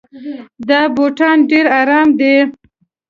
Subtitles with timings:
[0.67, 2.35] دا بوټان ډېر ارام دي.